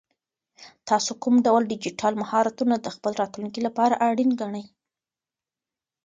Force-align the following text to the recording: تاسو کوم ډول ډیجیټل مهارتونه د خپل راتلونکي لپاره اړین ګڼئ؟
تاسو 0.89 1.11
کوم 1.23 1.35
ډول 1.45 1.63
ډیجیټل 1.71 2.13
مهارتونه 2.21 2.75
د 2.79 2.87
خپل 2.95 3.11
راتلونکي 3.21 3.59
لپاره 3.67 3.99
اړین 4.09 4.29
ګڼئ؟ 4.41 4.65